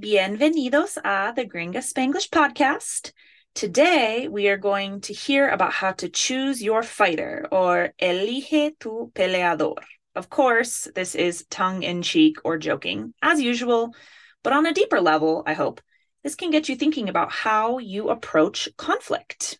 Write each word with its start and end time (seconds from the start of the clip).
bienvenidos 0.00 0.96
a 1.04 1.34
the 1.36 1.44
Gringa 1.44 1.82
Spanglish 1.82 2.30
podcast. 2.30 3.12
Today, 3.54 4.28
we 4.28 4.48
are 4.48 4.56
going 4.56 5.02
to 5.02 5.12
hear 5.12 5.50
about 5.50 5.74
how 5.74 5.92
to 5.92 6.08
choose 6.08 6.62
your 6.62 6.82
fighter 6.82 7.46
or 7.52 7.92
elige 8.00 8.78
tu 8.80 9.12
peleador. 9.14 9.76
Of 10.14 10.30
course, 10.30 10.88
this 10.94 11.14
is 11.14 11.44
tongue 11.50 11.82
in 11.82 12.00
cheek 12.00 12.38
or 12.44 12.56
joking, 12.56 13.12
as 13.20 13.42
usual, 13.42 13.94
but 14.42 14.54
on 14.54 14.64
a 14.64 14.72
deeper 14.72 15.02
level, 15.02 15.42
I 15.46 15.52
hope, 15.52 15.82
this 16.24 16.34
can 16.34 16.50
get 16.50 16.70
you 16.70 16.76
thinking 16.76 17.10
about 17.10 17.30
how 17.30 17.76
you 17.76 18.08
approach 18.08 18.70
conflict. 18.78 19.58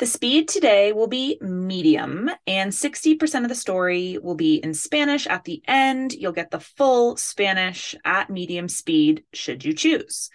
The 0.00 0.06
speed 0.06 0.48
today 0.48 0.94
will 0.94 1.08
be 1.08 1.36
medium, 1.42 2.30
and 2.46 2.72
60% 2.72 3.42
of 3.42 3.50
the 3.50 3.54
story 3.54 4.16
will 4.16 4.34
be 4.34 4.54
in 4.54 4.72
Spanish. 4.72 5.26
At 5.26 5.44
the 5.44 5.62
end, 5.68 6.14
you'll 6.14 6.32
get 6.32 6.50
the 6.50 6.58
full 6.58 7.18
Spanish 7.18 7.94
at 8.02 8.30
medium 8.30 8.66
speed, 8.70 9.24
should 9.34 9.62
you 9.62 9.74
choose. 9.74 10.30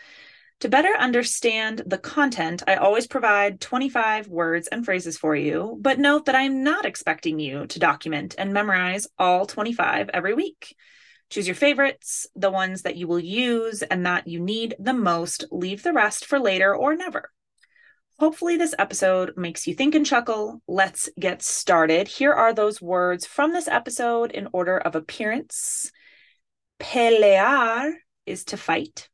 To 0.60 0.70
better 0.70 0.94
understand 0.96 1.82
the 1.84 1.98
content, 1.98 2.62
I 2.68 2.76
always 2.76 3.08
provide 3.08 3.60
25 3.60 4.28
words 4.28 4.68
and 4.68 4.86
phrases 4.86 5.18
for 5.18 5.36
you, 5.36 5.80
but 5.82 5.98
note 5.98 6.26
that 6.26 6.36
I'm 6.36 6.64
not 6.64 6.86
expecting 6.86 7.40
you 7.40 7.66
to 7.66 7.80
document 7.80 8.36
and 8.38 8.54
memorize 8.54 9.08
all 9.18 9.48
25 9.48 10.12
every 10.14 10.36
week. 10.36 10.76
Choose 11.32 11.48
your 11.48 11.56
favorites, 11.56 12.28
the 12.36 12.52
ones 12.52 12.84
that 12.84 12.98
you 12.98 13.08
will 13.08 13.20
use 13.20 13.82
and 13.82 14.06
that 14.06 14.28
you 14.28 14.40
need 14.40 14.76
the 14.78 14.94
most. 14.94 15.46
Leave 15.50 15.82
the 15.82 15.92
rest 15.92 16.28
for 16.28 16.38
later 16.38 16.76
or 16.76 16.96
never. 16.96 17.32
Hopefully, 18.18 18.56
this 18.56 18.74
episode 18.80 19.36
makes 19.36 19.68
you 19.68 19.74
think 19.74 19.94
and 19.94 20.06
chuckle. 20.06 20.62
Let's 20.68 21.10
get 21.20 21.42
started. 21.42 22.08
Here 22.08 22.32
are 22.32 22.54
those 22.54 22.82
words 22.82 23.26
from 23.26 23.52
this 23.52 23.68
episode 23.68 24.32
in 24.32 24.48
order 24.54 24.78
of 24.78 24.96
appearance. 24.96 25.92
Pelear 26.80 27.94
is 28.26 28.46
to 28.46 28.58
fight. 28.58 29.10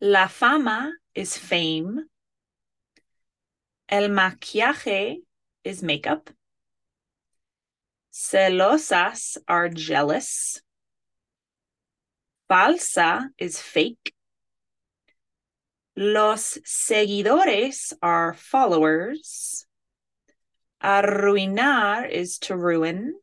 La 0.00 0.26
fama 0.26 0.92
is 1.14 1.38
fame. 1.38 2.04
El 3.88 4.08
maquillaje 4.08 5.16
is 5.64 5.82
makeup. 5.82 6.28
Celosas 8.12 9.38
are 9.48 9.70
jealous. 9.70 10.60
Falsa 12.50 13.28
is 13.38 13.58
fake. 13.60 14.12
Los 16.00 16.58
seguidores 16.64 17.92
are 18.00 18.32
followers. 18.32 19.66
Arruinar 20.80 22.08
is 22.08 22.38
to 22.38 22.56
ruin. 22.56 23.14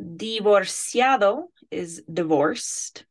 Divorciado 0.00 1.48
is 1.70 2.02
divorced. 2.10 3.04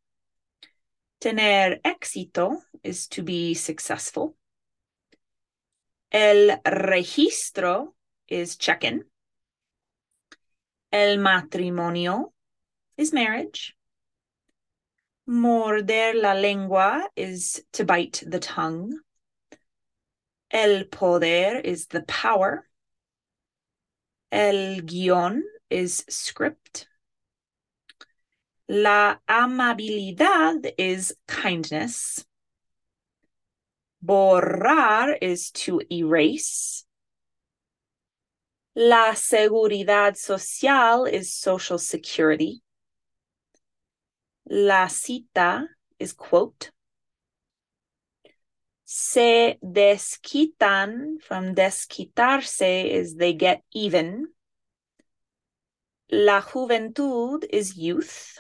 Tener 1.22 1.80
éxito 1.86 2.58
is 2.84 3.08
to 3.10 3.22
be 3.22 3.54
successful. 3.54 4.36
El 6.12 6.58
registro 6.66 7.94
is 8.28 8.56
check-in. 8.56 9.04
El 10.92 11.18
matrimonio 11.18 12.34
is 12.98 13.14
marriage. 13.14 13.76
Morder 15.28 16.22
la 16.22 16.34
lengua 16.34 17.10
is 17.16 17.64
to 17.74 17.84
bite 17.84 18.24
the 18.28 18.40
tongue. 18.40 19.00
El 20.52 20.86
poder 20.86 21.60
is 21.64 21.88
the 21.88 22.04
power. 22.04 22.68
El 24.32 24.82
guión 24.82 25.42
is 25.70 26.06
script. 26.10 26.88
La 28.70 29.16
amabilidad 29.28 30.72
is 30.78 31.16
kindness. 31.28 32.24
Borrar 34.04 35.18
is 35.22 35.50
to 35.52 35.82
erase. 35.92 36.86
La 38.76 39.14
seguridad 39.14 40.18
social 40.18 41.06
is 41.06 41.34
social 41.34 41.80
security. 41.80 42.62
La 44.48 44.88
cita 44.88 45.68
is 45.98 46.14
quote. 46.14 46.72
Se 48.84 49.58
desquitan 49.64 51.20
from 51.20 51.56
desquitarse 51.56 52.86
is 52.86 53.16
they 53.16 53.34
get 53.34 53.64
even. 53.74 54.28
La 56.12 56.42
juventud 56.42 57.44
is 57.50 57.76
youth. 57.76 58.40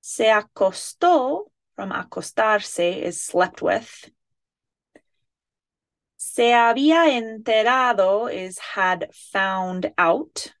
Se 0.00 0.26
acostó 0.26 1.50
from 1.74 1.90
acostarse 1.90 3.02
is 3.02 3.20
slept 3.20 3.60
with. 3.60 4.10
Se 6.16 6.52
había 6.52 7.08
enterado 7.08 8.32
is 8.32 8.58
had 8.60 9.08
found 9.12 9.92
out. 9.98 10.52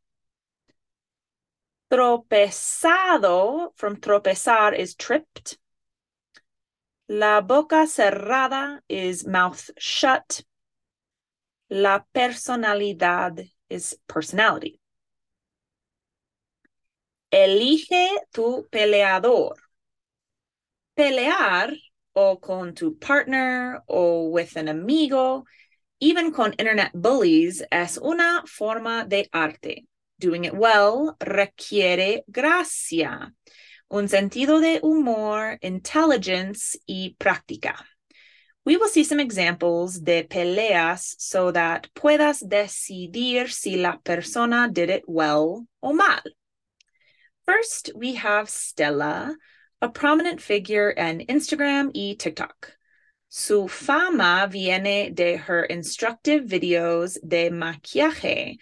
Tropezado 1.92 3.72
from 3.76 3.96
tropezar 3.96 4.74
is 4.74 4.94
tripped. 4.94 5.58
La 7.10 7.42
boca 7.42 7.86
cerrada 7.86 8.80
is 8.88 9.26
mouth 9.26 9.68
shut. 9.76 10.42
La 11.68 12.00
personalidad 12.14 13.46
is 13.68 13.98
personality. 14.08 14.80
Elige 17.30 18.08
tu 18.32 18.66
peleador. 18.72 19.52
Pelear 20.96 21.74
o 22.14 22.36
con 22.36 22.74
tu 22.74 22.94
partner 22.94 23.82
o 23.86 24.30
with 24.30 24.56
an 24.56 24.68
amigo, 24.68 25.44
even 26.00 26.32
con 26.32 26.54
internet 26.58 26.92
bullies, 26.94 27.62
es 27.70 27.98
una 27.98 28.44
forma 28.46 29.04
de 29.06 29.28
arte. 29.30 29.84
Doing 30.22 30.44
it 30.44 30.54
well 30.54 31.16
requiere 31.26 32.22
gracia, 32.30 33.32
un 33.90 34.06
sentido 34.06 34.60
de 34.60 34.78
humor, 34.78 35.58
intelligence 35.60 36.76
y 36.88 37.16
práctica. 37.18 37.74
We 38.64 38.76
will 38.76 38.86
see 38.86 39.02
some 39.02 39.18
examples 39.18 39.98
de 39.98 40.22
peleas 40.22 41.16
so 41.18 41.50
that 41.50 41.88
puedas 41.96 42.40
decidir 42.40 43.50
si 43.50 43.76
la 43.76 43.96
persona 43.96 44.70
did 44.72 44.90
it 44.90 45.02
well 45.08 45.66
o 45.82 45.92
mal. 45.92 46.22
First, 47.44 47.90
we 47.92 48.14
have 48.14 48.48
Stella, 48.48 49.34
a 49.80 49.88
prominent 49.88 50.40
figure 50.40 50.90
in 50.90 51.26
Instagram 51.28 51.90
y 51.96 52.14
TikTok. 52.16 52.76
Su 53.28 53.66
fama 53.66 54.46
viene 54.48 55.10
de 55.12 55.36
her 55.36 55.64
instructive 55.64 56.44
videos 56.44 57.18
de 57.26 57.50
maquillaje, 57.50 58.58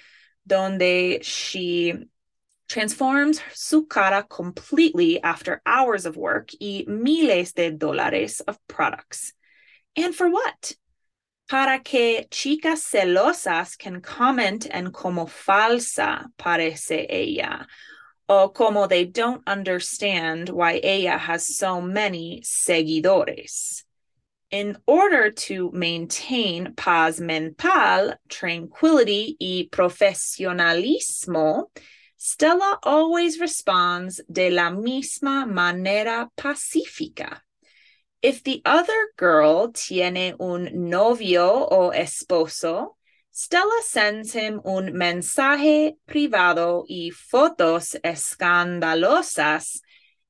donde 0.51 1.25
she 1.25 1.95
transforms 2.69 3.41
su 3.55 3.87
cara 3.87 4.25
completely 4.29 5.23
after 5.23 5.63
hours 5.65 6.07
of 6.07 6.17
work 6.17 6.51
y 6.61 6.85
miles 6.89 7.53
de 7.53 7.71
dólares 7.71 8.41
of 8.49 8.59
products. 8.67 9.33
And 9.97 10.13
for 10.13 10.29
what? 10.29 10.75
Para 11.49 11.79
que 11.79 12.27
chicas 12.31 12.83
celosas 12.83 13.79
can 13.79 14.01
comment 14.01 14.67
and 14.69 14.93
como 14.93 15.27
falsa 15.27 16.27
parece 16.37 17.07
ella, 17.09 17.67
or 18.29 18.51
como 18.53 18.89
they 18.89 19.05
don't 19.05 19.43
understand 19.47 20.49
why 20.49 20.81
ella 20.83 21.17
has 21.17 21.57
so 21.57 21.81
many 21.81 22.43
seguidores. 22.45 23.85
In 24.51 24.77
order 24.85 25.31
to 25.31 25.71
maintain 25.73 26.75
paz 26.75 27.21
mental, 27.21 28.15
tranquility 28.29 29.37
y 29.41 29.69
profesionalismo, 29.71 31.67
Stella 32.17 32.79
always 32.83 33.39
responds 33.39 34.21
de 34.31 34.51
la 34.51 34.71
misma 34.71 35.47
manera 35.47 36.29
pacífica. 36.37 37.41
If 38.23 38.43
the 38.43 38.61
other 38.65 39.11
girl 39.17 39.69
tiene 39.73 40.35
un 40.41 40.91
novio 40.91 41.69
o 41.71 41.93
esposo, 41.93 42.97
Stella 43.31 43.83
sends 43.85 44.33
him 44.33 44.61
un 44.65 44.93
mensaje 44.95 45.97
privado 46.09 46.85
y 46.89 47.13
fotos 47.13 47.95
escandalosas 48.03 49.81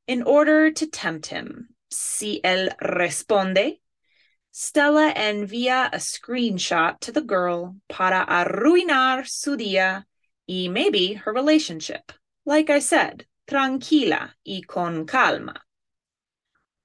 in 0.06 0.22
order 0.22 0.70
to 0.70 0.86
tempt 0.86 1.28
him. 1.28 1.70
Si 1.90 2.40
él 2.44 2.68
responde, 2.80 3.80
Stella 4.52 5.12
envía 5.14 5.88
a 5.92 5.98
screenshot 5.98 7.00
to 7.00 7.12
the 7.12 7.22
girl 7.22 7.76
para 7.88 8.24
arruinar 8.26 9.28
su 9.28 9.56
día 9.56 10.04
y 10.46 10.68
maybe 10.68 11.14
her 11.14 11.32
relationship. 11.32 12.12
Like 12.44 12.70
I 12.70 12.80
said, 12.80 13.26
tranquila 13.46 14.34
y 14.44 14.62
con 14.66 15.06
calma. 15.06 15.62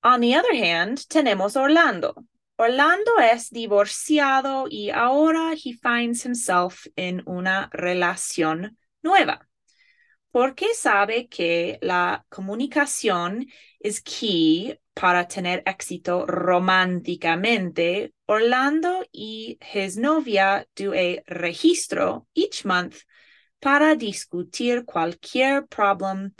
On 0.03 0.21
the 0.21 0.35
other 0.35 0.53
hand, 0.53 1.07
tenemos 1.09 1.55
Orlando. 1.55 2.13
Orlando 2.59 3.17
es 3.19 3.49
divorciado 3.49 4.67
y 4.69 4.91
ahora 4.91 5.55
he 5.55 5.73
finds 5.73 6.23
himself 6.23 6.85
in 6.95 7.23
una 7.25 7.69
relación 7.73 8.77
nueva. 9.03 9.39
porque 10.35 10.73
sabe 10.73 11.29
que 11.29 11.79
la 11.81 12.25
comunicación 12.27 13.45
is 13.79 14.01
key 14.01 14.77
para 14.95 15.27
tener 15.27 15.61
éxito 15.65 16.25
románticamente, 16.25 18.13
Orlando 18.27 19.03
y 19.11 19.59
his 19.61 19.97
novia 19.97 20.65
do 20.75 20.93
a 20.93 21.21
registro 21.27 22.25
each 22.33 22.65
month 22.65 23.03
para 23.61 23.95
discutir 23.95 24.85
cualquier 24.85 25.67
problem 25.67 26.33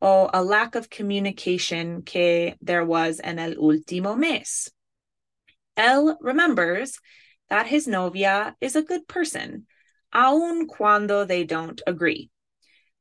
o 0.00 0.28
a 0.32 0.42
lack 0.42 0.74
of 0.74 0.90
communication 0.90 2.02
que 2.02 2.56
there 2.60 2.84
was 2.84 3.20
en 3.20 3.38
el 3.38 3.56
último 3.58 4.16
mes. 4.16 4.70
Él 5.76 6.16
remembers 6.20 6.98
that 7.48 7.66
his 7.66 7.86
novia 7.86 8.56
is 8.60 8.76
a 8.76 8.82
good 8.82 9.06
person, 9.06 9.66
aun 10.12 10.66
cuando 10.66 11.24
they 11.24 11.44
don't 11.44 11.80
agree. 11.86 12.30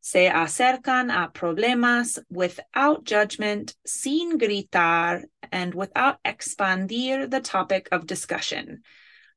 Se 0.01 0.29
acercan 0.29 1.11
a 1.11 1.29
problemas 1.29 2.19
without 2.29 3.03
judgment, 3.03 3.75
sin 3.85 4.37
gritar, 4.37 5.23
and 5.51 5.73
without 5.75 6.23
expandir 6.23 7.29
the 7.29 7.41
topic 7.41 7.89
of 7.91 8.07
discussion, 8.07 8.81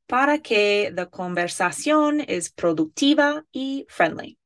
para 0.09 0.39
que 0.39 0.91
the 0.91 1.07
conversación 1.07 2.25
is 2.29 2.51
productiva 2.51 3.43
y 3.55 3.85
friendly. 3.89 4.39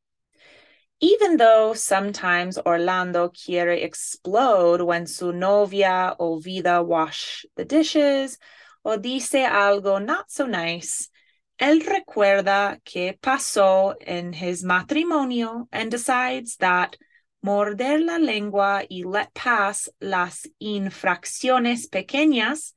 Even 1.01 1.37
though 1.37 1.75
sometimes 1.75 2.59
Orlando 2.65 3.29
quiere 3.29 3.83
explode 3.83 4.81
when 4.81 5.07
su 5.07 5.31
novia 5.31 6.17
olvida 6.19 6.83
wash 6.83 7.45
the 7.57 7.67
dishes 7.67 8.39
o 8.83 8.97
dice 8.97 9.45
algo 9.47 10.03
not 10.03 10.31
so 10.31 10.47
nice, 10.47 11.11
él 11.59 11.81
recuerda 11.81 12.79
que 12.85 13.19
pasó 13.21 13.97
en 14.01 14.35
his 14.35 14.63
matrimonio 14.63 15.69
and 15.73 15.91
decides 15.91 16.57
that 16.59 16.97
morder 17.43 18.01
la 18.01 18.19
lengua 18.19 18.85
y 18.89 19.05
let 19.05 19.33
pass 19.33 19.91
las 20.01 20.49
infracciones 20.59 21.89
pequeñas 21.89 22.75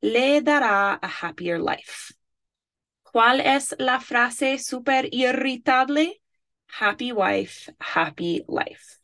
le 0.00 0.40
dará 0.40 0.98
a 1.00 1.08
happier 1.08 1.60
life. 1.60 2.14
¿Cuál 3.02 3.40
es 3.40 3.74
la 3.78 4.00
frase 4.00 4.58
súper 4.58 5.08
irritable? 5.12 6.20
Happy 6.80 7.12
wife, 7.12 7.70
happy 7.78 8.44
life. 8.48 8.98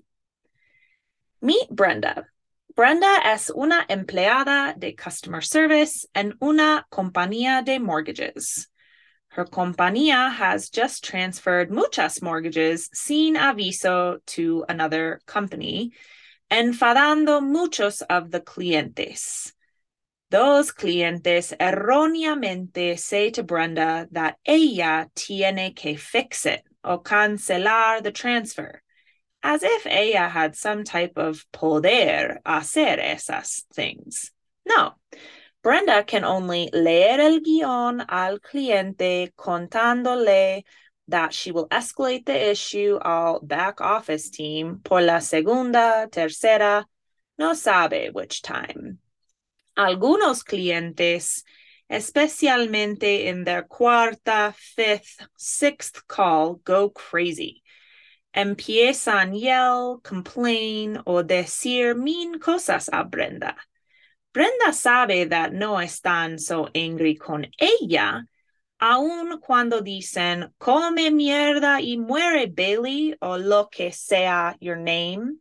Meet 1.43 1.69
Brenda. 1.71 2.27
Brenda 2.75 3.33
es 3.35 3.51
una 3.51 3.85
empleada 3.89 4.73
de 4.75 4.95
customer 4.95 5.45
service 5.45 6.09
en 6.15 6.35
una 6.41 6.87
compañía 6.89 7.63
de 7.63 7.79
mortgages. 7.79 8.71
Her 9.39 9.45
compañía 9.45 10.35
has 10.35 10.69
just 10.69 11.05
transferred 11.05 11.71
muchas 11.71 12.21
mortgages 12.21 12.91
sin 12.93 13.37
aviso 13.37 14.19
to 14.35 14.65
another 14.69 15.21
company, 15.27 15.93
enfadando 16.51 17.41
muchos 17.41 18.03
of 18.03 18.33
the 18.33 18.41
clientes. 18.41 19.53
Those 20.31 20.73
clientes 20.73 21.55
erróneamente 21.57 22.99
say 22.99 23.31
to 23.31 23.45
Brenda 23.45 24.09
that 24.11 24.39
ella 24.45 25.09
tiene 25.15 25.73
que 25.77 25.97
fix 25.97 26.45
it 26.45 26.65
o 26.83 26.99
cancelar 26.99 28.03
the 28.03 28.11
transfer, 28.11 28.83
as 29.45 29.63
if 29.63 29.87
ella 29.87 30.29
had 30.29 30.57
some 30.57 30.83
type 30.83 31.13
of 31.15 31.47
poder 31.53 32.41
hacer 32.45 32.99
esas 32.99 33.63
things. 33.73 34.33
No, 34.67 34.95
Brenda 35.69 36.03
can 36.03 36.25
only 36.25 36.71
leer 36.73 37.21
el 37.21 37.41
guión 37.41 38.03
al 38.09 38.41
cliente 38.41 39.35
contándole 39.37 40.63
that 41.09 41.35
she 41.35 41.53
will 41.53 41.69
escalate 41.69 42.25
the 42.25 42.53
issue 42.53 42.99
al 43.05 43.41
back 43.41 43.83
office 43.83 44.31
team 44.31 44.81
por 44.83 45.03
la 45.03 45.19
segunda, 45.19 46.09
tercera, 46.11 46.87
no 47.37 47.53
sabe 47.53 48.09
which 48.15 48.41
time. 48.41 48.97
Algunos 49.77 50.43
clientes, 50.43 51.45
especialmente 51.91 53.27
in 53.27 53.45
their 53.45 53.65
cuarta, 53.65 54.55
fifth, 54.57 55.21
sixth 55.37 56.09
call, 56.09 56.55
go 56.65 56.89
crazy. 56.89 57.63
Empiezan 58.35 59.39
yell, 59.39 60.01
complain 60.03 61.03
o 61.07 61.23
decir 61.23 61.95
mean 61.95 62.39
cosas 62.39 62.89
a 62.91 63.05
Brenda. 63.05 63.55
Brenda 64.39 64.73
sabe 64.73 65.25
that 65.31 65.53
no 65.53 65.81
están 65.81 66.39
so 66.39 66.69
angry 66.73 67.17
con 67.17 67.49
ella, 67.59 68.23
aun 68.81 69.41
cuando 69.41 69.81
dicen 69.81 70.55
come 70.61 71.11
mierda 71.11 71.81
y 71.81 71.97
muere 71.97 72.47
Bailey 72.47 73.17
o 73.21 73.37
lo 73.37 73.67
que 73.67 73.91
sea 73.91 74.57
your 74.61 74.77
name. 74.77 75.39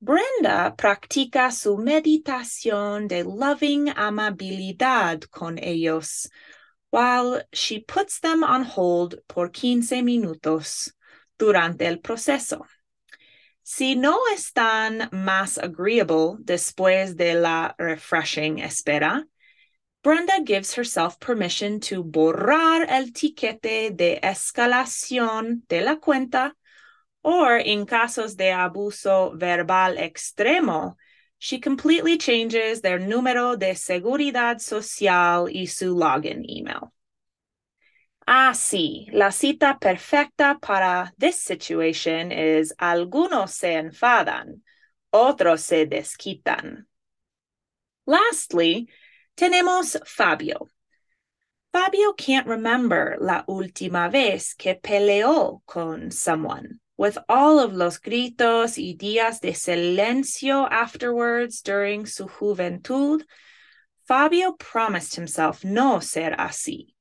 Brenda 0.00 0.74
practica 0.74 1.52
su 1.52 1.76
meditación 1.76 3.08
de 3.08 3.24
loving 3.24 3.90
amabilidad 3.90 5.24
con 5.28 5.58
ellos 5.58 6.30
while 6.90 7.42
she 7.52 7.80
puts 7.80 8.20
them 8.20 8.42
on 8.42 8.64
hold 8.64 9.16
por 9.28 9.50
15 9.50 10.00
minutos 10.02 10.94
durante 11.38 11.86
el 11.86 12.00
proceso. 12.00 12.64
Si 13.70 13.96
no 13.96 14.18
están 14.32 15.10
más 15.12 15.58
agreeable 15.58 16.38
después 16.40 17.16
de 17.18 17.34
la 17.34 17.74
refreshing 17.78 18.60
espera, 18.60 19.26
Brenda 20.02 20.42
gives 20.42 20.72
herself 20.72 21.18
permission 21.20 21.78
to 21.80 22.02
borrar 22.02 22.86
el 22.88 23.12
tiquete 23.12 23.94
de 23.94 24.20
escalación 24.22 25.66
de 25.68 25.82
la 25.82 25.96
cuenta, 25.96 26.54
or 27.22 27.58
in 27.58 27.84
casos 27.84 28.36
de 28.36 28.52
abuso 28.52 29.38
verbal 29.38 29.98
extremo, 29.98 30.96
she 31.38 31.60
completely 31.60 32.16
changes 32.16 32.80
their 32.80 32.98
número 32.98 33.58
de 33.58 33.74
seguridad 33.74 34.62
social 34.62 35.46
y 35.46 35.66
su 35.66 35.94
login 35.94 36.42
email. 36.48 36.90
Ah, 38.30 38.52
sí, 38.52 39.08
la 39.10 39.30
cita 39.30 39.78
perfecta 39.80 40.58
para 40.60 41.14
this 41.16 41.40
situation 41.40 42.30
is 42.30 42.74
algunos 42.78 43.54
se 43.54 43.72
enfadan, 43.72 44.60
otros 45.10 45.62
se 45.62 45.86
desquitan. 45.86 46.84
Lastly, 48.06 48.86
tenemos 49.34 49.96
Fabio. 50.06 50.68
Fabio 51.72 52.12
can't 52.12 52.46
remember 52.46 53.16
la 53.18 53.44
última 53.48 54.12
vez 54.12 54.52
que 54.52 54.74
peleó 54.74 55.62
con 55.64 56.10
someone. 56.10 56.80
With 56.98 57.16
all 57.30 57.58
of 57.58 57.72
los 57.72 57.96
gritos 57.96 58.76
y 58.76 58.94
días 58.94 59.40
de 59.40 59.54
silencio 59.54 60.68
afterwards 60.70 61.62
during 61.62 62.04
su 62.04 62.26
juventud, 62.26 63.24
Fabio 64.06 64.52
promised 64.52 65.14
himself 65.14 65.64
no 65.64 66.00
ser 66.00 66.34
así. 66.36 66.94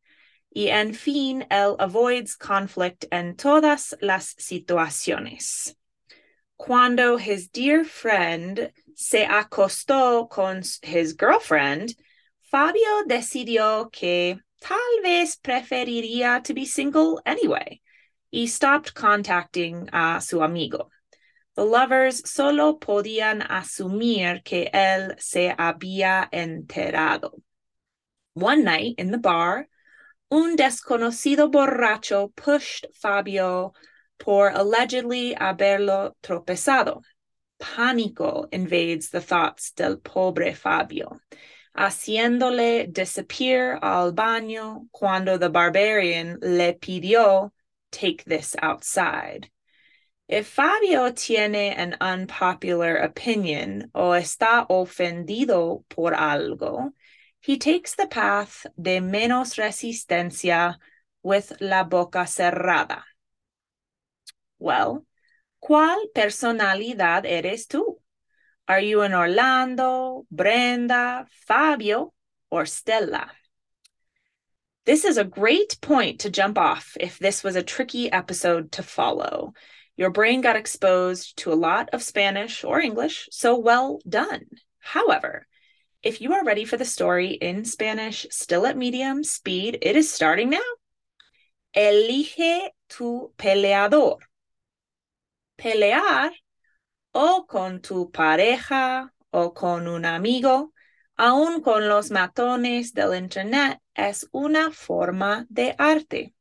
Y 0.54 0.70
en 0.70 0.94
fin, 0.94 1.46
él 1.50 1.76
avoids 1.80 2.36
conflict 2.36 3.06
en 3.12 3.36
todas 3.36 3.96
las 4.02 4.36
situaciones. 4.38 5.76
Cuando 6.58 7.18
his 7.18 7.50
dear 7.50 7.84
friend 7.84 8.72
se 8.96 9.26
acostó 9.26 10.28
con 10.30 10.64
his 10.82 11.14
girlfriend, 11.14 11.96
Fabio 12.52 13.04
decidió 13.08 13.92
que 13.92 14.40
tal 14.62 15.02
vez 15.04 15.38
preferiría 15.38 16.44
to 16.44 16.54
be 16.54 16.66
single 16.66 17.22
anyway 17.26 17.82
y 18.32 18.48
stopped 18.48 18.94
contacting 18.94 19.90
a 19.94 20.20
su 20.22 20.42
amigo. 20.42 20.90
The 21.56 21.66
lovers 21.66 22.30
solo 22.30 22.78
podían 22.78 23.42
asumir 23.42 24.44
que 24.44 24.70
él 24.74 25.16
se 25.20 25.54
había 25.58 26.30
enterado. 26.32 27.42
One 28.34 28.64
night 28.64 28.96
in 29.00 29.12
the 29.12 29.18
bar, 29.18 29.68
un 30.30 30.56
desconocido 30.56 31.50
borracho 31.50 32.34
pushed 32.36 32.86
Fabio 32.94 33.74
por 34.20 34.50
allegedly 34.50 35.36
haberlo 35.36 36.14
tropezado. 36.22 37.02
Pánico 37.60 38.48
invades 38.52 39.10
the 39.10 39.22
thoughts 39.22 39.72
del 39.72 39.98
pobre 39.98 40.54
Fabio, 40.54 41.20
haciéndole 41.76 42.92
disappear 42.92 43.80
al 43.82 44.12
baño 44.12 44.88
cuando 44.92 45.38
the 45.38 45.50
barbarian 45.50 46.38
le 46.42 46.74
pidió, 46.74 47.52
take 47.92 48.24
this 48.26 48.56
outside. 48.62 49.50
If 50.28 50.48
Fabio 50.48 51.12
tiene 51.14 51.74
an 51.78 51.96
unpopular 52.02 52.98
opinion 52.98 53.90
o 53.96 54.12
está 54.12 54.68
ofendido 54.68 55.86
por 55.90 56.14
algo, 56.14 56.92
he 57.40 57.58
takes 57.58 57.96
the 57.96 58.08
path 58.08 58.66
de 58.82 59.00
menos 59.00 59.58
resistencia 59.58 60.76
with 61.24 61.54
la 61.60 61.84
boca 61.84 62.26
cerrada. 62.26 63.04
Well, 64.60 65.06
¿cuál 65.64 65.98
personalidad 66.16 67.26
eres 67.26 67.68
tú? 67.68 67.98
Are 68.68 68.82
you 68.82 69.02
an 69.02 69.14
Orlando, 69.14 70.26
Brenda, 70.30 71.26
Fabio, 71.48 72.14
or 72.50 72.66
Stella? 72.66 73.32
This 74.86 75.06
is 75.06 75.18
a 75.18 75.24
great 75.24 75.78
point 75.82 76.22
to 76.22 76.30
jump 76.30 76.58
off 76.58 76.96
if 77.00 77.20
this 77.20 77.44
was 77.44 77.56
a 77.56 77.64
tricky 77.64 78.12
episode 78.12 78.72
to 78.74 78.84
follow. 78.84 79.54
Your 79.98 80.12
brain 80.12 80.42
got 80.42 80.56
exposed 80.56 81.38
to 81.40 81.52
a 81.52 81.56
lot 81.56 81.90
of 81.92 82.04
Spanish 82.04 82.64
or 82.64 82.80
English, 82.80 83.28
so 83.32 83.58
well 83.58 84.00
done. 84.08 84.46
However, 84.80 85.48
if 86.04 86.22
you 86.22 86.34
are 86.34 86.44
ready 86.44 86.66
for 86.66 86.78
the 86.78 86.86
story 86.86 87.32
in 87.32 87.66
Spanish, 87.66 88.26
still 88.30 88.66
at 88.66 88.78
medium 88.78 89.24
speed, 89.24 89.80
it 89.82 89.96
is 89.96 90.14
starting 90.14 90.50
now. 90.50 90.68
Elige 91.76 92.70
tu 92.90 93.34
peleador. 93.38 94.18
Pelear 95.58 96.32
o 97.14 97.46
con 97.48 97.82
tu 97.82 98.12
pareja 98.12 99.12
o 99.32 99.54
con 99.54 99.88
un 99.88 100.06
amigo, 100.06 100.72
aun 101.18 101.62
con 101.62 101.88
los 101.88 102.12
matones 102.12 102.94
del 102.94 103.14
Internet, 103.14 103.80
es 103.96 104.28
una 104.32 104.72
forma 104.72 105.46
de 105.50 105.76
arte. 105.78 106.34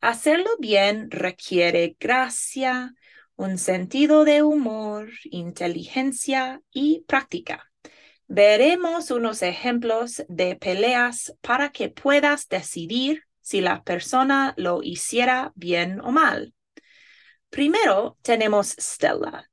Hacerlo 0.00 0.56
bien 0.58 1.10
requiere 1.10 1.96
gracia, 1.98 2.94
un 3.36 3.56
sentido 3.58 4.24
de 4.24 4.42
humor, 4.42 5.10
inteligencia 5.24 6.60
y 6.72 7.04
práctica. 7.06 7.69
Veremos 8.32 9.10
unos 9.10 9.42
ejemplos 9.42 10.22
de 10.28 10.54
peleas 10.54 11.34
para 11.40 11.72
que 11.72 11.88
puedas 11.88 12.48
decidir 12.48 13.24
si 13.40 13.60
la 13.60 13.82
persona 13.82 14.54
lo 14.56 14.84
hiciera 14.84 15.50
bien 15.56 16.00
o 16.00 16.12
mal. 16.12 16.54
Primero 17.48 18.18
tenemos 18.22 18.76
Stella, 18.78 19.50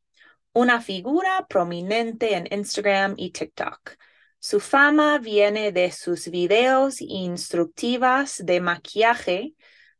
una 0.53 0.79
figura 0.79 1.47
prominente 1.49 2.35
en 2.35 2.47
Instagram 2.51 3.15
y 3.17 3.31
TikTok. 3.31 3.97
Su 4.37 4.59
fama 4.59 5.17
viene 5.17 5.71
de 5.71 5.91
sus 5.91 6.27
videos 6.27 7.01
instructivas 7.01 8.45
de 8.45 8.61
maquillaje 8.61 9.55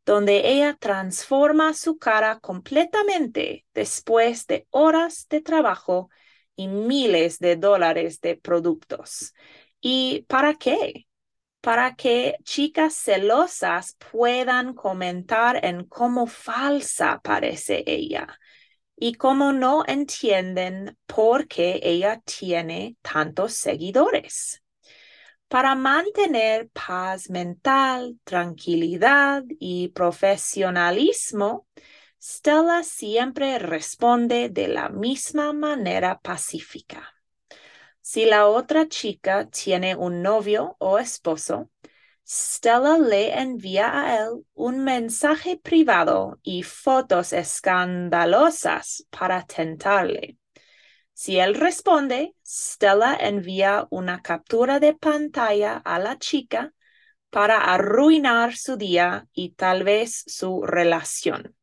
donde 0.06 0.52
ella 0.52 0.76
transforma 0.78 1.74
su 1.74 1.98
cara 1.98 2.38
completamente 2.38 3.66
después 3.74 4.46
de 4.46 4.68
horas 4.70 5.26
de 5.28 5.40
trabajo 5.40 6.10
y 6.58 6.68
miles 6.68 7.38
de 7.38 7.56
dólares 7.56 8.20
de 8.20 8.36
productos. 8.36 9.32
¿Y 9.80 10.26
para 10.28 10.54
qué? 10.54 11.06
Para 11.60 11.94
que 11.94 12.36
chicas 12.44 12.94
celosas 12.94 13.96
puedan 14.10 14.74
comentar 14.74 15.64
en 15.64 15.84
cómo 15.84 16.26
falsa 16.26 17.20
parece 17.22 17.84
ella 17.86 18.38
y 18.96 19.14
cómo 19.14 19.52
no 19.52 19.84
entienden 19.86 20.98
por 21.06 21.46
qué 21.46 21.80
ella 21.82 22.20
tiene 22.24 22.96
tantos 23.02 23.54
seguidores 23.54 24.62
para 25.48 25.74
mantener 25.74 26.68
paz 26.70 27.30
mental, 27.30 28.18
tranquilidad 28.24 29.44
y 29.58 29.88
profesionalismo, 29.88 31.66
Stella 32.20 32.82
siempre 32.82 33.58
responde 33.58 34.48
de 34.48 34.66
la 34.68 34.88
misma 34.88 35.52
manera 35.52 36.18
pacífica. 36.18 37.14
Si 38.00 38.24
la 38.24 38.46
otra 38.48 38.88
chica 38.88 39.46
tiene 39.46 39.94
un 39.94 40.22
novio 40.22 40.76
o 40.80 40.98
esposo, 40.98 41.70
Stella 42.26 42.98
le 42.98 43.38
envía 43.38 44.00
a 44.00 44.16
él 44.18 44.44
un 44.54 44.82
mensaje 44.82 45.58
privado 45.58 46.38
y 46.42 46.62
fotos 46.62 47.32
escandalosas 47.32 49.06
para 49.10 49.44
tentarle. 49.44 50.38
Si 51.12 51.38
él 51.38 51.54
responde, 51.54 52.34
Stella 52.44 53.16
envía 53.20 53.86
una 53.90 54.22
captura 54.22 54.80
de 54.80 54.94
pantalla 54.94 55.76
a 55.76 55.98
la 55.98 56.18
chica 56.18 56.72
para 57.30 57.58
arruinar 57.58 58.56
su 58.56 58.76
día 58.76 59.28
y 59.32 59.50
tal 59.50 59.84
vez 59.84 60.24
su 60.26 60.62
relación. 60.62 61.57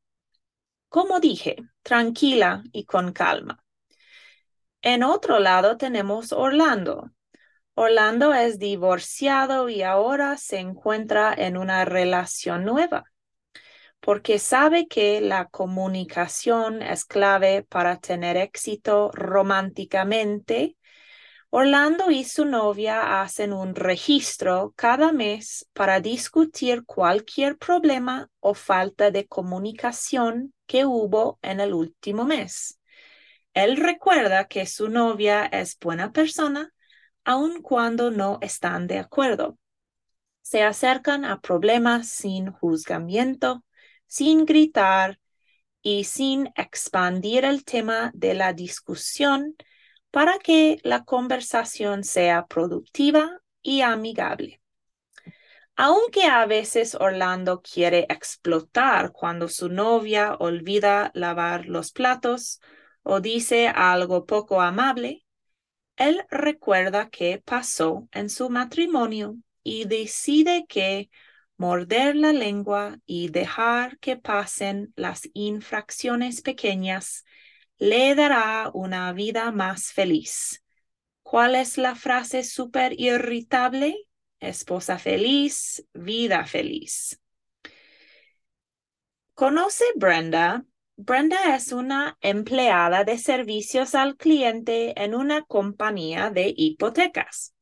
Como 0.96 1.20
dije, 1.20 1.58
tranquila 1.84 2.64
y 2.72 2.86
con 2.86 3.12
calma. 3.12 3.62
En 4.82 5.04
otro 5.04 5.40
lado 5.40 5.76
tenemos 5.76 6.32
Orlando. 6.32 7.12
Orlando 7.74 8.34
es 8.34 8.60
divorciado 8.60 9.68
y 9.68 9.82
ahora 9.82 10.38
se 10.38 10.60
encuentra 10.60 11.34
en 11.38 11.58
una 11.58 11.84
relación 11.84 12.64
nueva 12.64 13.12
porque 14.00 14.40
sabe 14.40 14.88
que 14.88 15.20
la 15.20 15.50
comunicación 15.50 16.82
es 16.82 17.04
clave 17.04 17.64
para 17.64 17.98
tener 17.98 18.38
éxito 18.38 19.12
románticamente. 19.12 20.78
Orlando 21.50 22.10
y 22.10 22.24
su 22.24 22.46
novia 22.46 23.22
hacen 23.22 23.52
un 23.52 23.76
registro 23.76 24.74
cada 24.78 25.12
mes 25.12 25.68
para 25.74 26.00
discutir 26.00 26.86
cualquier 26.86 27.58
problema 27.58 28.30
o 28.40 28.54
falta 28.54 29.12
de 29.12 29.28
comunicación 29.28 30.55
que 30.66 30.86
hubo 30.86 31.40
en 31.42 31.60
el 31.60 31.74
último 31.74 32.26
mes. 32.26 32.80
Él 33.54 33.78
recuerda 33.78 34.48
que 34.48 34.66
su 34.66 34.90
novia 34.90 35.46
es 35.46 35.78
buena 35.80 36.12
persona, 36.12 36.74
aun 37.24 37.62
cuando 37.62 38.12
no 38.12 38.38
están 38.42 38.88
de 38.88 39.00
acuerdo. 39.00 39.58
Se 40.42 40.64
acercan 40.64 41.26
a 41.26 41.42
problemas 41.42 42.10
sin 42.10 42.52
juzgamiento, 42.52 43.64
sin 44.08 44.46
gritar 44.46 45.20
y 45.82 46.04
sin 46.04 46.52
expandir 46.56 47.46
el 47.46 47.64
tema 47.64 48.12
de 48.14 48.34
la 48.34 48.54
discusión 48.54 49.56
para 50.12 50.38
que 50.40 50.80
la 50.84 51.04
conversación 51.04 52.04
sea 52.04 52.46
productiva 52.48 53.42
y 53.62 53.82
amigable. 53.82 54.62
Aunque 55.78 56.24
a 56.24 56.46
veces 56.46 56.96
Orlando 56.96 57.62
quiere 57.62 58.06
explotar 58.10 59.12
cuando 59.12 59.50
su 59.50 59.68
novia 59.70 60.36
olvida 60.40 61.12
lavar 61.14 61.66
los 61.66 61.92
platos 61.92 62.62
o 63.04 63.20
dice 63.20 63.68
algo 63.68 64.26
poco 64.26 64.62
amable, 64.62 65.26
él 65.98 66.26
recuerda 66.30 67.10
qué 67.10 67.42
pasó 67.44 68.08
en 68.12 68.30
su 68.30 68.50
matrimonio 68.50 69.38
y 69.64 69.86
decide 69.86 70.66
que 70.68 71.10
morder 71.58 72.16
la 72.16 72.32
lengua 72.32 73.00
y 73.06 73.30
dejar 73.30 73.98
que 74.00 74.18
pasen 74.18 74.94
las 74.96 75.30
infracciones 75.34 76.42
pequeñas 76.42 77.26
le 77.78 78.16
dará 78.16 78.72
una 78.74 79.12
vida 79.12 79.52
más 79.52 79.92
feliz. 79.92 80.64
¿Cuál 81.24 81.56
es 81.56 81.78
la 81.78 81.96
frase 81.96 82.44
súper 82.44 83.00
irritable? 83.00 83.98
Esposa 84.48 84.98
feliz, 84.98 85.86
vida 85.94 86.46
feliz. 86.46 87.20
¿Conoce 89.34 89.84
Brenda? 89.96 90.66
Brenda 90.98 91.56
es 91.56 91.74
una 91.74 92.18
empleada 92.22 93.04
de 93.04 93.18
servicios 93.18 93.96
al 93.96 94.16
cliente 94.16 94.94
en 95.02 95.14
una 95.14 95.42
compañía 95.42 96.30
de 96.30 96.54
hipotecas. 96.56 97.54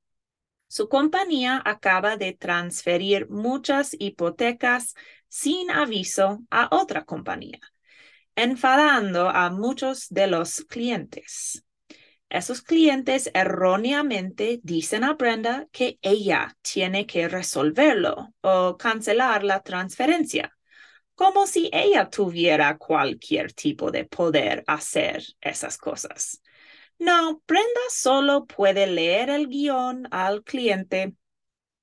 Su 0.67 0.87
compañía 0.87 1.61
acaba 1.65 2.17
de 2.17 2.33
transferir 2.33 3.29
muchas 3.29 3.95
hipotecas 3.97 4.93
sin 5.29 5.71
aviso 5.71 6.43
a 6.51 6.69
otra 6.71 7.05
compañía, 7.05 7.59
enfadando 8.35 9.29
a 9.29 9.49
muchos 9.49 10.09
de 10.09 10.27
los 10.27 10.61
clientes. 10.65 11.63
Esos 12.33 12.63
clientes 12.63 13.29
erróneamente 13.35 14.59
dicen 14.63 15.03
a 15.03 15.13
Brenda 15.13 15.67
que 15.71 15.99
ella 16.01 16.57
tiene 16.63 17.05
que 17.05 17.27
resolverlo 17.27 18.33
o 18.41 18.75
cancelar 18.75 19.43
la 19.43 19.61
transferencia, 19.61 20.51
como 21.13 21.45
si 21.45 21.69
ella 21.71 22.09
tuviera 22.09 22.79
cualquier 22.79 23.53
tipo 23.53 23.91
de 23.91 24.05
poder 24.05 24.63
hacer 24.65 25.23
esas 25.41 25.77
cosas. 25.77 26.41
No, 26.97 27.43
Brenda 27.47 27.81
solo 27.91 28.47
puede 28.47 28.87
leer 28.87 29.29
el 29.29 29.47
guion 29.47 30.07
al 30.09 30.43
cliente 30.43 31.13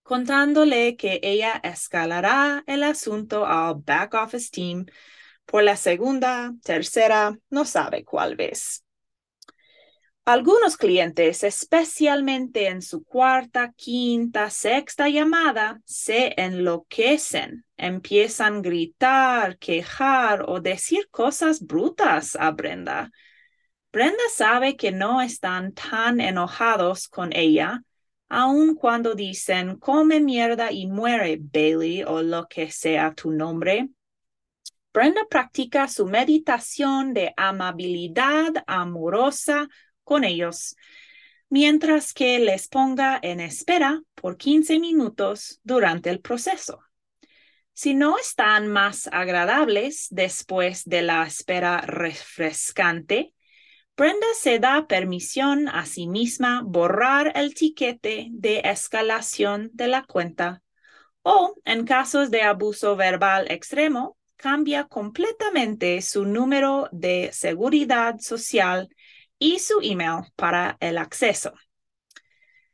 contándole 0.03 0.97
que 0.97 1.21
ella 1.23 1.61
escalará 1.63 2.65
el 2.67 2.83
asunto 2.83 3.47
al 3.47 3.77
back 3.77 4.15
office 4.15 4.51
team 4.51 4.85
por 5.45 5.63
la 5.63 5.77
segunda, 5.77 6.53
tercera, 6.65 7.39
no 7.51 7.65
sabe 7.65 8.05
cuál 8.05 8.35
vez. 8.35 8.83
Algunos 10.33 10.77
clientes, 10.77 11.43
especialmente 11.43 12.69
en 12.69 12.83
su 12.83 13.03
cuarta, 13.03 13.73
quinta, 13.77 14.49
sexta 14.49 15.09
llamada, 15.09 15.81
se 15.85 16.41
enloquecen, 16.41 17.65
empiezan 17.77 18.59
a 18.59 18.61
gritar, 18.61 19.59
quejar 19.59 20.45
o 20.47 20.61
decir 20.61 21.09
cosas 21.11 21.61
brutas 21.61 22.37
a 22.37 22.53
Brenda 22.53 23.11
Brenda 23.91 24.23
sabe 24.33 24.77
que 24.77 24.93
no 24.93 25.21
están 25.21 25.73
tan 25.73 26.21
enojados 26.21 27.09
con 27.09 27.35
ella, 27.35 27.83
aun 28.29 28.77
cuando 28.77 29.17
dicen 29.17 29.79
come 29.81 30.21
mierda 30.21 30.71
y 30.71 30.87
muere 30.87 31.41
Bailey 31.41 32.05
o 32.05 32.23
lo 32.23 32.47
que 32.47 32.71
sea 32.71 33.13
tu 33.15 33.33
nombre. 33.33 33.89
Brenda 34.95 35.23
practica 35.29 35.89
su 35.89 36.07
meditación 36.07 37.15
de 37.15 37.35
amabilidad 37.37 38.63
amorosa 38.69 39.69
con 40.05 40.25
ellos, 40.25 40.77
mientras 41.49 42.13
que 42.13 42.39
les 42.39 42.69
ponga 42.69 43.19
en 43.23 43.41
espera 43.41 44.03
por 44.15 44.37
15 44.37 44.79
minutos 44.79 45.61
durante 45.63 46.11
el 46.11 46.21
proceso. 46.21 46.81
Si 47.73 47.95
no 47.95 48.19
están 48.19 48.69
más 48.69 49.09
agradables 49.11 50.09
después 50.11 50.85
de 50.85 51.03
la 51.03 51.27
espera 51.27 51.81
refrescante, 51.81 53.35
Brenda 53.97 54.27
se 54.39 54.59
da 54.59 54.87
permisión 54.87 55.69
a 55.69 55.85
sí 55.85 56.07
misma 56.07 56.63
borrar 56.65 57.33
el 57.35 57.55
tiquete 57.55 58.29
de 58.31 58.63
escalación 58.65 59.71
de 59.75 59.89
la 59.89 60.05
cuenta 60.05 60.63
o, 61.23 61.55
en 61.65 61.85
casos 61.85 62.31
de 62.31 62.43
abuso 62.43 62.97
verbal 62.97 63.51
extremo, 63.51 64.17
cambia 64.37 64.85
completamente 64.85 66.01
su 66.01 66.25
número 66.25 66.89
de 66.93 67.31
seguridad 67.33 68.19
social 68.21 68.89
y 69.41 69.59
su 69.59 69.81
email 69.83 70.27
para 70.37 70.77
el 70.79 70.99
acceso. 70.99 71.53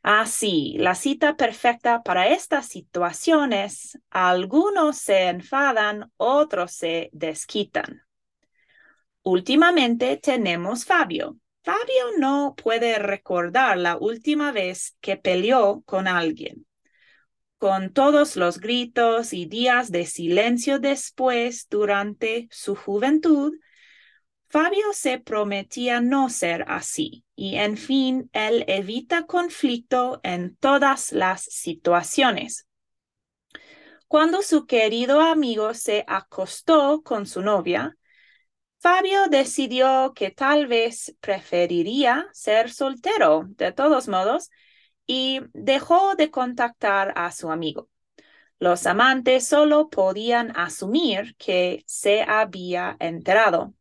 Así, 0.03 0.77
la 0.79 0.95
cita 0.95 1.37
perfecta 1.37 2.03
para 2.03 2.29
estas 2.29 2.69
situaciones, 2.69 3.99
algunos 4.11 4.99
se 4.99 5.29
enfadan, 5.29 6.13
otros 6.17 6.73
se 6.73 7.09
desquitan. 7.13 8.03
Últimamente 9.23 10.17
tenemos 10.19 10.85
Fabio. 10.85 11.39
Fabio 11.65 12.05
no 12.19 12.55
puede 12.57 12.99
recordar 13.01 13.79
la 13.79 13.97
última 13.97 14.53
vez 14.53 14.97
que 15.01 15.17
peleó 15.17 15.83
con 15.85 16.07
alguien. 16.07 16.67
Con 17.59 17.93
todos 17.93 18.37
los 18.37 18.61
gritos 18.61 19.33
y 19.33 19.47
días 19.47 19.91
de 19.91 20.07
silencio 20.07 20.79
después 20.79 21.67
durante 21.69 22.47
su 22.53 22.77
juventud, 22.77 23.53
Fabio 24.49 24.93
se 24.93 25.19
prometía 25.19 26.01
no 26.01 26.31
ser 26.31 26.65
así 26.69 27.25
y 27.35 27.57
en 27.57 27.77
fin, 27.77 28.31
él 28.33 28.65
evita 28.69 29.27
conflicto 29.27 30.21
en 30.23 30.57
todas 30.57 31.13
las 31.13 31.43
situaciones. 31.43 32.67
Cuando 34.09 34.43
su 34.43 34.67
querido 34.67 35.21
amigo 35.21 35.75
se 35.75 36.05
acostó 36.07 37.03
con 37.03 37.27
su 37.27 37.43
novia, 37.43 37.97
Fabio 38.79 39.27
decidió 39.29 40.13
que 40.15 40.31
tal 40.31 40.67
vez 40.69 41.17
preferiría 41.21 42.29
ser 42.33 42.71
soltero 42.71 43.45
de 43.49 43.73
todos 43.73 44.07
modos 44.07 44.51
y 45.07 45.41
dejó 45.53 46.15
de 46.15 46.31
contactar 46.31 47.13
a 47.17 47.33
su 47.33 47.51
amigo. 47.51 47.89
Los 48.59 48.87
amantes 48.87 49.47
solo 49.47 49.91
podían 49.91 50.57
asumir 50.57 51.37
que 51.37 51.85
se 51.87 52.23
había 52.23 52.97
enterado. 53.01 53.75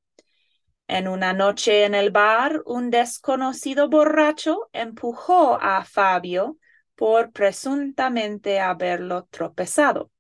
En 0.88 1.08
una 1.08 1.34
noche 1.34 1.86
en 1.86 1.96
el 1.96 2.12
bar, 2.12 2.62
un 2.66 2.92
desconocido 2.92 3.90
borracho 3.90 4.70
empujó 4.72 5.58
a 5.60 5.84
Fabio 5.84 6.58
por 6.96 7.32
presuntamente 7.32 8.60
haberlo 8.60 9.28
tropezado. 9.32 10.12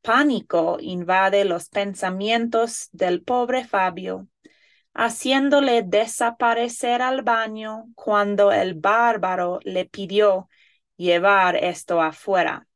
Pánico 0.00 0.78
invade 0.80 1.44
los 1.44 1.68
pensamientos 1.68 2.88
del 2.92 3.22
pobre 3.22 3.64
Fabio, 3.64 4.28
haciéndole 4.94 5.82
desaparecer 5.82 7.02
al 7.02 7.22
baño 7.22 7.84
cuando 7.94 8.50
el 8.50 8.74
bárbaro 8.74 9.60
le 9.62 9.84
pidió 9.84 10.48
llevar 10.96 11.56
esto 11.56 12.00
afuera. 12.00 12.66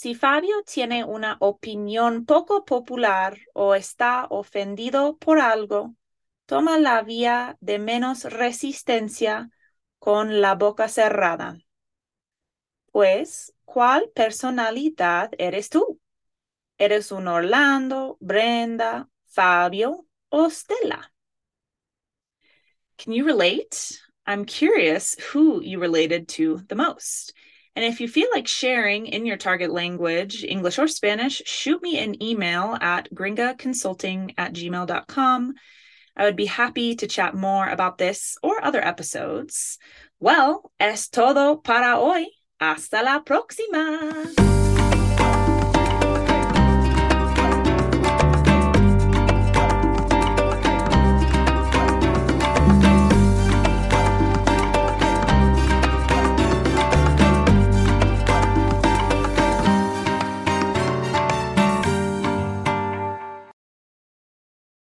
Si 0.00 0.14
Fabio 0.14 0.62
tiene 0.62 1.04
una 1.04 1.36
opinión 1.40 2.24
poco 2.24 2.64
popular 2.64 3.38
o 3.52 3.74
está 3.74 4.24
ofendido 4.30 5.18
por 5.18 5.38
algo, 5.38 5.94
toma 6.46 6.78
la 6.78 7.02
vía 7.02 7.58
de 7.60 7.78
menos 7.78 8.24
resistencia 8.24 9.50
con 9.98 10.40
la 10.40 10.54
boca 10.54 10.88
cerrada. 10.88 11.58
Pues, 12.90 13.52
¿cuál 13.66 14.10
personalidad 14.14 15.32
eres 15.36 15.68
tú? 15.68 16.00
¿Eres 16.78 17.12
un 17.12 17.28
Orlando, 17.28 18.16
Brenda, 18.20 19.06
Fabio 19.26 20.06
o 20.30 20.48
Stella? 20.48 21.12
Can 22.96 23.12
you 23.12 23.26
relate? 23.26 24.00
I'm 24.26 24.46
curious 24.46 25.18
who 25.34 25.60
you 25.60 25.78
related 25.78 26.26
to 26.38 26.62
the 26.68 26.74
most. 26.74 27.34
And 27.76 27.84
if 27.84 28.00
you 28.00 28.08
feel 28.08 28.28
like 28.34 28.48
sharing 28.48 29.06
in 29.06 29.26
your 29.26 29.36
target 29.36 29.70
language, 29.70 30.44
English 30.44 30.78
or 30.78 30.88
Spanish, 30.88 31.42
shoot 31.46 31.82
me 31.82 31.98
an 31.98 32.20
email 32.22 32.76
at 32.80 33.12
gringaconsulting 33.14 34.34
at 34.36 34.52
gmail.com. 34.52 35.54
I 36.16 36.24
would 36.24 36.36
be 36.36 36.46
happy 36.46 36.96
to 36.96 37.06
chat 37.06 37.34
more 37.34 37.68
about 37.68 37.98
this 37.98 38.36
or 38.42 38.62
other 38.62 38.84
episodes. 38.84 39.78
Well, 40.18 40.70
es 40.78 41.08
todo 41.08 41.56
para 41.56 41.96
hoy. 41.96 42.26
Hasta 42.60 43.02
la 43.02 43.20
próxima. 43.20 44.59